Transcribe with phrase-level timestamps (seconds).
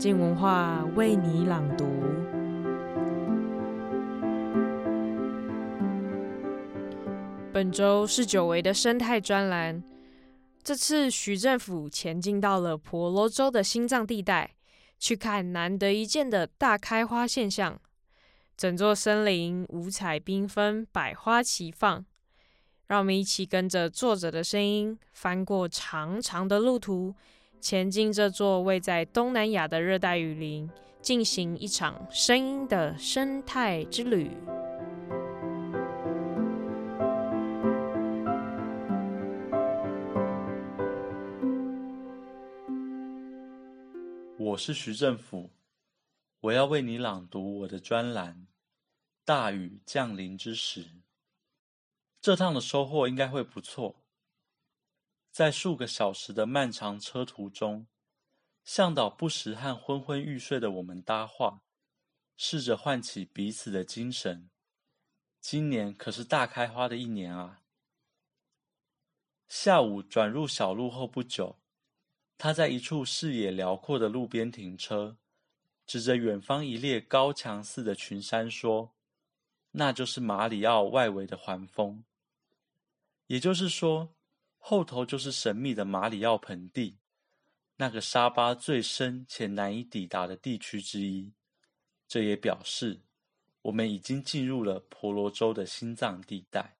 [0.00, 1.84] 静文化为你朗读。
[7.52, 9.84] 本周是久违的生态专栏。
[10.62, 14.54] 这次徐政府前进到了婆罗洲的心脏地带，
[14.98, 17.78] 去看难得一见的大开花现象。
[18.56, 22.02] 整座森林五彩缤纷，百花齐放。
[22.86, 27.14] 让我们一起跟着作者的声音，翻过长长的路途。
[27.60, 30.70] 前进这座位在东南亚的热带雨林，
[31.02, 34.30] 进行一场声音的生态之旅。
[44.38, 45.50] 我是徐政府，
[46.40, 48.34] 我要为你朗读我的专栏
[49.22, 50.82] 《大雨降临之时》。
[52.22, 53.99] 这趟的收获应该会不错。
[55.40, 57.86] 在数个小时的漫长车途中，
[58.62, 61.62] 向导不时和昏昏欲睡的我们搭话，
[62.36, 64.50] 试着唤起彼此的精神。
[65.40, 67.62] 今年可是大开花的一年啊！
[69.48, 71.58] 下午转入小路后不久，
[72.36, 75.16] 他在一处视野辽阔的路边停车，
[75.86, 78.94] 指着远方一列高墙似的群山说
[79.72, 82.04] ：“那就是马里奥外围的环峰。”
[83.28, 84.14] 也就是说，
[84.62, 86.98] 后头就是神秘的马里奥盆地，
[87.76, 91.32] 那个沙巴最深且难以抵达的地区之一。
[92.06, 93.00] 这也表示，
[93.62, 96.76] 我们已经进入了婆罗洲的心脏地带。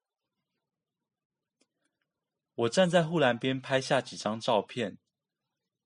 [2.55, 4.98] 我站在护栏边拍下几张照片，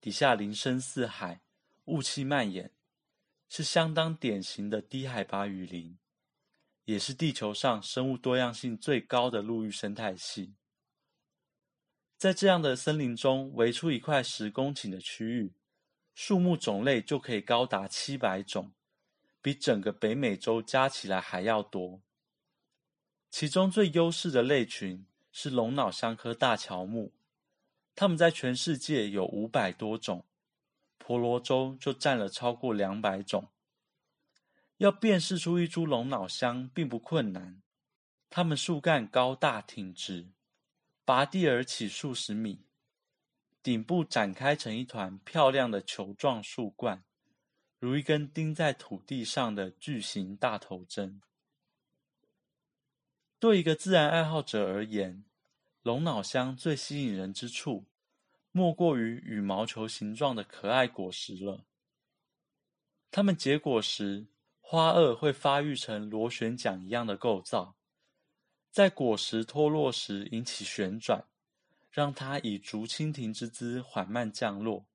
[0.01, 1.41] 底下林深似海，
[1.85, 2.73] 雾气蔓延，
[3.47, 5.97] 是相当典型的低海拔雨林，
[6.83, 10.55] 也是地球上生物多样性最高的陆域生态系。
[12.17, 15.53] 在这样的森林中围出一块十公顷的区域，
[16.13, 18.71] 树木种类就可以高达七百种，
[19.41, 22.01] 比整个北美洲加起来还要多。
[23.29, 27.13] 其中最优势的类群是龙脑香科大乔木，
[27.93, 30.25] 它们在全世界有五百多种，
[30.97, 33.49] 婆罗洲就占了超过两百种。
[34.77, 37.61] 要辨识出一株龙脑香并不困难，
[38.29, 40.29] 它们树干高大挺直。
[41.05, 42.65] 拔地而起数十米，
[43.61, 47.03] 顶部展开成一团漂亮的球状树冠，
[47.77, 51.21] 如一根钉在土地上的巨型大头针。
[53.37, 55.23] 对一个自然爱好者而言，
[55.83, 57.85] 龙脑香最吸引人之处，
[58.51, 61.65] 莫过于羽毛球形状的可爱果实了。
[63.11, 64.25] 它们结果时，
[64.59, 67.75] 花萼会发育成螺旋桨一样的构造。
[68.75, 71.29] 在果实脱落时引起旋转，
[71.89, 74.85] 让它以竹蜻蜓之姿缓慢降落，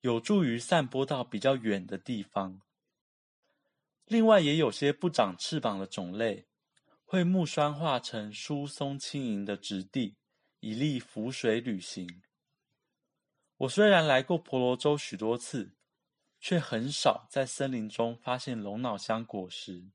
[0.00, 2.60] 有助于散播到比较远的地方。
[4.06, 6.48] 另外，也有些不长翅膀的种类，
[7.04, 10.16] 会木栓化成疏松轻盈的质地，
[10.58, 12.20] 以利浮水旅行。
[13.58, 15.76] 我虽然来过婆罗洲许多次，
[16.40, 19.92] 却很少在森林中发现龙脑香果实，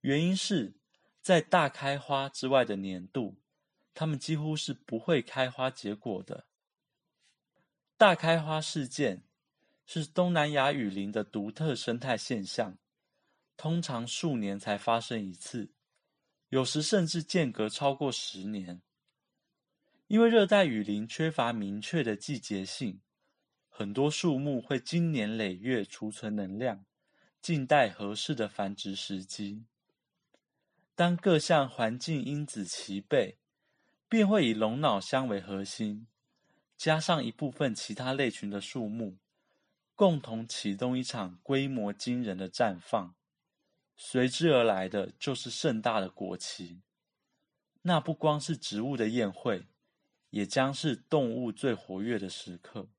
[0.00, 0.79] 原因是，
[1.20, 3.36] 在大开花之外的年度，
[3.92, 6.46] 它们几乎是不会开花结果的。
[7.96, 9.22] 大开花事件
[9.84, 12.78] 是东南亚雨林的独特生态现象，
[13.56, 15.70] 通常数年才发生一次，
[16.48, 18.80] 有时甚至间隔超过十年。
[20.06, 23.00] 因为热带雨林缺乏明确的季节性，
[23.68, 26.84] 很多树木会经年累月储存能量，
[27.42, 29.66] 静待合适的繁殖时机。
[31.00, 33.38] 当各项环境因子齐备，
[34.06, 36.06] 便会以龙脑香为核心，
[36.76, 39.16] 加上一部分其他类群的树木，
[39.94, 43.14] 共同启动一场规模惊人的绽放。
[43.96, 46.82] 随之而来的就是盛大的果期。
[47.80, 49.68] 那不光是植物的宴会，
[50.28, 52.90] 也将是动物最活跃的时刻。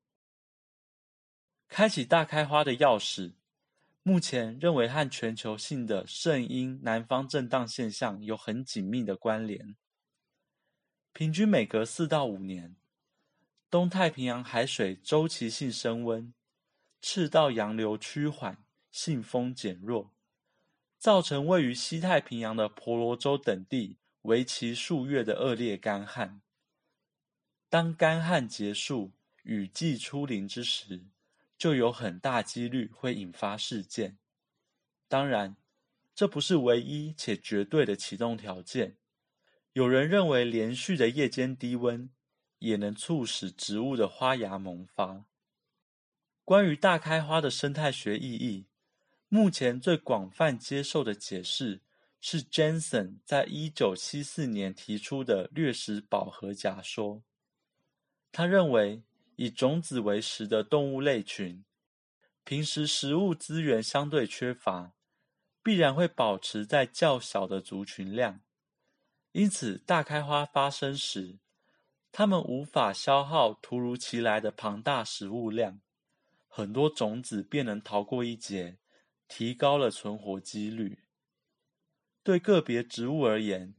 [1.68, 3.34] 开启大开花的钥匙。
[4.04, 9.76] 目前认为和全球性的圣婴南方震荡现象有很紧密的关联。
[11.12, 12.74] 平均每隔四到五年，
[13.70, 16.34] 东太平洋海水周期性升温，
[17.00, 20.12] 赤道洋流趋缓，信风减弱，
[20.98, 26.40] 造成位于西太平洋的婆罗洲等地为期数月的恶劣干旱。
[27.68, 29.12] 当干旱结束，
[29.44, 31.04] 雨季初临之时，
[31.62, 34.18] 就有很大几率会引发事件。
[35.06, 35.56] 当然，
[36.12, 38.96] 这不是唯一且绝对的启动条件。
[39.72, 42.10] 有人认为，连续的夜间低温
[42.58, 45.24] 也能促使植物的花芽萌发。
[46.44, 48.66] 关于大开花的生态学意义，
[49.28, 51.80] 目前最广泛接受的解释
[52.20, 57.22] 是 Jensen 在一九七四年提出的掠食饱和假说。
[58.32, 59.04] 他认为，
[59.36, 61.64] 以种子为食的动物类群，
[62.44, 64.92] 平时食物资源相对缺乏，
[65.62, 68.40] 必然会保持在较小的族群量。
[69.32, 71.38] 因此，大开花发生时，
[72.10, 75.80] 它们无法消耗突如其来的庞大食物量。
[76.46, 78.78] 很多种子便能逃过一劫，
[79.26, 80.98] 提高了存活几率。
[82.22, 83.74] 对个别植物而言，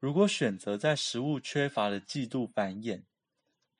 [0.00, 3.04] 如果选择在食物缺乏的季度繁衍，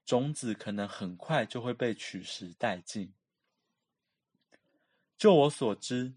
[0.04, 3.12] 种子可能很快就会被取食殆尽。
[5.16, 6.14] 就我所知，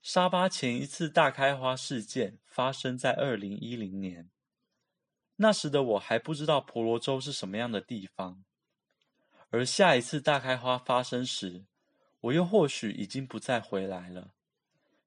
[0.00, 4.30] 沙巴前一次大开花事件发生在二零一零年，
[5.36, 8.42] 那时的我还不知道婆罗洲是什么样的地方。
[9.50, 11.64] 而下一次大开花发生时，
[12.20, 14.32] 我又或许已经不再回来了。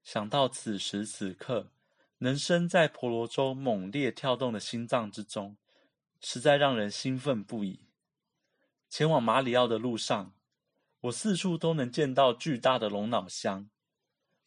[0.02, 1.70] 想到此时此刻
[2.18, 5.56] 能身在婆罗洲猛烈跳动的心脏之中，
[6.20, 7.86] 实在让人兴奋不已。
[8.92, 10.34] 前往马里奥的路上，
[11.00, 13.70] 我四处都能见到巨大的龙脑香，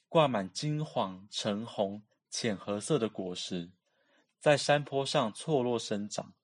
[0.08, 3.72] 挂满金黄、橙红、浅褐色的果实，
[4.40, 6.36] 在山坡上错落生长。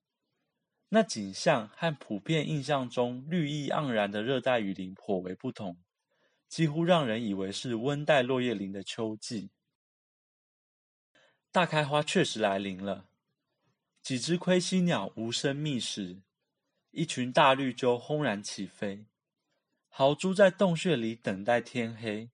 [0.90, 5.78] 那景象和普遍印象中绿意盎然的热带雨林颇为不同，
[6.50, 9.52] 几乎让人以为是温带落叶林的秋季。
[11.52, 13.06] 大开花确实来临了，
[14.02, 16.24] 几只盔西鸟无声觅食，
[16.92, 19.06] 一群大绿鸠轰然起飞，
[19.88, 22.30] 豪猪在洞穴里等待天黑，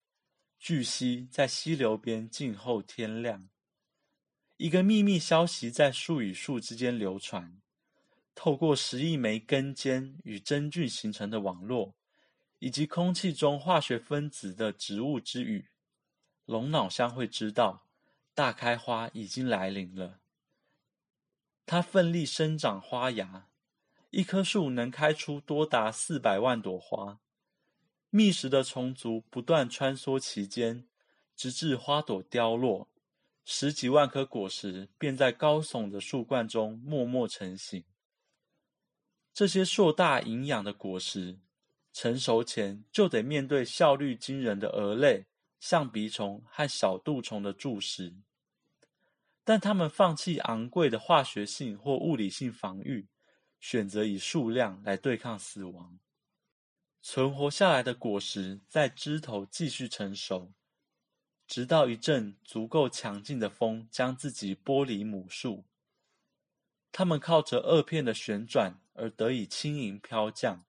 [0.57, 3.49] 巨蜥在溪流边静候天亮。
[4.57, 7.61] 一个秘密消息在树与树之间流传。
[8.33, 11.95] 透过十亿枚根尖与真菌形成的网络，
[12.59, 15.69] 以及空气中化学分子的植物之语，
[16.45, 17.87] 龙脑香会知道
[18.35, 20.19] 大开花已经来临了。
[21.65, 23.47] 它奋力生长花芽，
[24.17, 27.19] 一棵树能开出多达四百万朵花。
[28.09, 30.87] 觅食的虫族不断穿梭其间，
[31.35, 32.89] 直至花朵凋落，
[33.45, 37.83] 十几万颗果实便在高耸的树冠中默默成型。
[39.35, 41.37] 这些硕大营养的果实
[41.93, 45.27] 成熟前，就得面对效率惊人的蛾类、
[45.59, 48.15] 象鼻虫和小蠹虫的蛀食，
[49.43, 53.05] 但它们放弃昂贵的化学性或物理性防御，
[53.69, 55.99] 选择以数量来对抗死亡。
[57.01, 60.53] 存活下来的果实在枝头继续成熟，
[61.45, 65.65] 直到一阵足够强劲的风将自己剥离母树。
[66.93, 68.79] 它们靠着萼片的旋转。
[68.99, 70.65] 而得以轻盈飘降，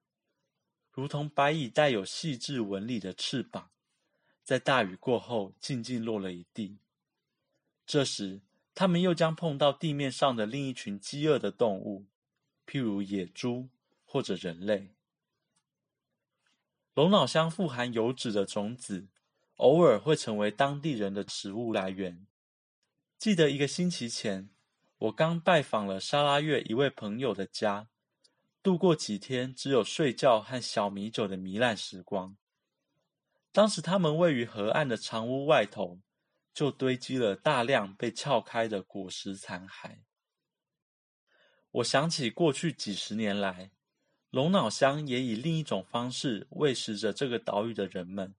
[0.90, 3.70] 如同白蚁带有细致纹理的翅膀，
[4.44, 6.76] 在大雨过后静静落了一地。
[7.86, 8.42] 这时，
[8.74, 12.04] 它们又将碰到地面上的另一群饥饿的动物，
[12.68, 13.70] 譬如野猪
[14.04, 14.94] 或者人类。
[16.92, 19.08] 龙脑香富含油脂的种子，
[19.56, 22.26] 偶尔会成为当地人的食物来源。
[23.16, 24.50] 记得一个星期前，
[24.98, 27.88] 我刚拜访了沙拉越一位朋友的家。
[28.62, 32.36] 度过几天只有睡觉和小米酒的糜烂时光。
[33.50, 36.00] 当时他们位于河岸的长屋外头，
[36.52, 40.00] 就堆积了大量被撬开的果实残骸。
[41.70, 43.70] 我想起过去几十年来，
[44.30, 48.34] 龙脑香也以另一种方式喂食着这个岛屿的人们。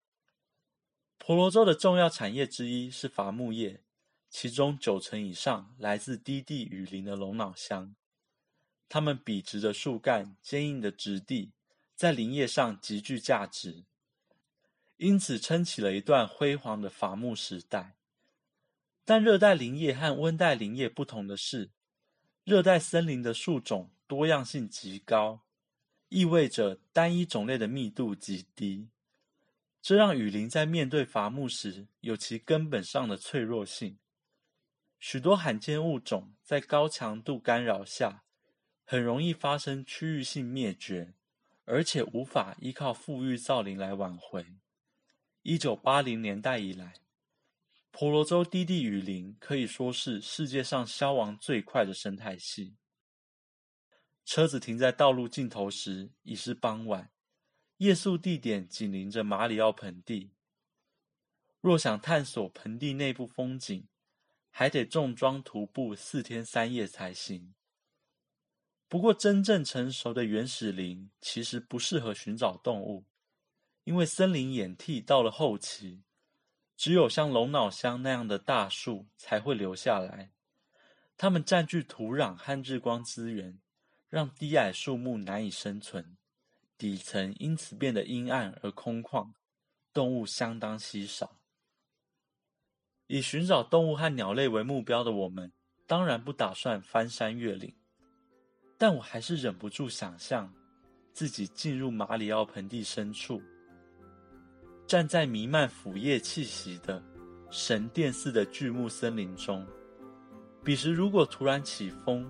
[1.17, 3.83] 婆罗洲的重要产业之一是伐木业，
[4.29, 7.95] 其中九成以上来自低地雨林的龙脑香。
[8.88, 11.51] 它们笔直的树干、坚硬的质地，
[11.95, 13.83] 在林业上极具价值，
[14.98, 17.95] 因此撑起了一段辉煌的伐木时代。
[19.05, 21.69] 但热带林业和温带林业不同的是，
[22.49, 25.41] 热带森林的树种多样性极高，
[26.07, 28.89] 意味着单一种类的密度极低，
[29.83, 33.99] 这让雨林在面对伐木时有其根本上的脆弱性。
[34.99, 38.23] 许多罕见物种在高强度干扰下，
[38.83, 41.13] 很容易发生区域性灭绝，
[41.65, 44.47] 而且无法依靠复育造林来挽回。
[45.43, 46.95] 一九八零年代以来，
[47.91, 52.77] 婆罗洲低地雨林可以说是世界上消亡最快的生态系。
[54.24, 57.12] 车子停在道路尽头时已是傍晚，
[57.77, 60.31] 夜宿地点紧邻着马里奥盆地。
[61.62, 63.88] 若想探索盆地内部风景，
[64.50, 67.53] 还得重装徒步四天三夜才行。
[68.88, 73.05] 不过，真正成熟的原始林其实不适合寻找动物，
[73.84, 76.03] 因为森林演替到了后期，
[76.79, 80.31] 只有像龙脑香那样的大树才会留下来。
[81.17, 83.59] 它们占据土壤和日光资源，
[84.07, 86.15] 让低矮树木难以生存，
[86.77, 89.33] 底层因此变得阴暗而空旷，
[89.91, 91.41] 动物相当稀少。
[93.07, 95.51] 以寻找动物和鸟类为目标的我们，
[95.86, 97.75] 当然不打算翻山越岭，
[98.77, 100.53] 但我还是忍不住想象
[101.12, 103.41] 自己进入马里奥盆地深处。
[104.89, 107.00] 站在弥漫腐叶气息的
[107.51, 109.63] 神殿似的巨木森林中，
[110.63, 112.27] 彼时如果突然起风，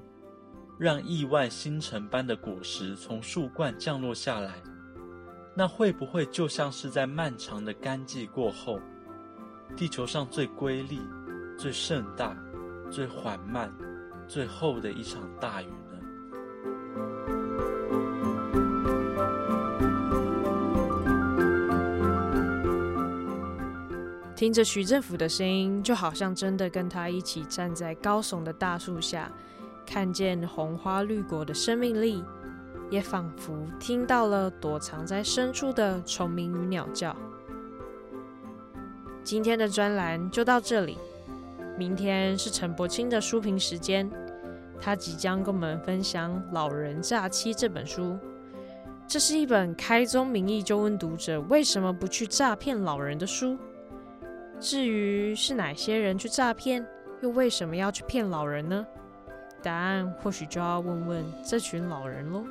[0.77, 4.61] 让亿万星辰般的果实从树冠降落下来，
[5.55, 8.77] 那会不会就像是在漫长的干季过后，
[9.77, 10.99] 地球上最瑰丽、
[11.57, 12.35] 最盛大、
[12.91, 13.73] 最缓慢、
[14.27, 15.71] 最后的一场大雨？
[24.39, 29.29] 听着徐政府的声音，就好像真的跟他一起站在高耸的大树下，
[29.85, 32.23] 看见红花绿果的生命力，
[32.89, 37.13] 也仿佛听到了躲藏在深处的虫鸣与鸟叫。
[39.25, 40.97] 今天的专栏就到这里，
[41.77, 44.09] 明天是陈柏青的书评时间，
[44.79, 48.17] 他即将跟我们分享《老人诈欺》这本书。
[49.05, 53.57] 这是一本开宗明义就问读者为什么不去诈骗老人的书。
[54.59, 56.85] 至于是哪些人去诈骗，
[57.21, 58.85] 又为什么要去骗老人呢？
[59.61, 62.43] 答案或许就要问问这群老人喽。